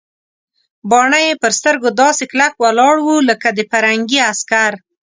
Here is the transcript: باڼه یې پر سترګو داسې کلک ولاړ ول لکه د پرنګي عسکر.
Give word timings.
باڼه 0.89 1.17
یې 1.25 1.33
پر 1.41 1.51
سترګو 1.59 1.89
داسې 2.01 2.23
کلک 2.31 2.53
ولاړ 2.63 2.95
ول 3.01 3.23
لکه 3.31 3.47
د 3.57 3.59
پرنګي 3.71 4.19
عسکر. 4.31 4.71